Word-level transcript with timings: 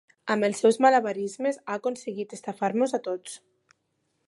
Amb 0.35 0.45
els 0.45 0.61
seus 0.63 0.79
malabarismes 0.85 1.59
ha 1.65 1.77
aconseguit 1.81 2.33
d'estafar-nos 2.33 2.99
a 2.99 3.01
tots. 3.11 3.37